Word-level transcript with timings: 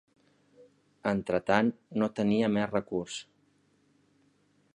Entretant 1.11 1.69
no 2.03 2.09
tenia 2.21 2.51
més 2.57 2.69
recurs 2.73 3.23